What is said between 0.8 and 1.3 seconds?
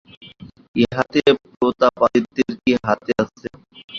ইহাতে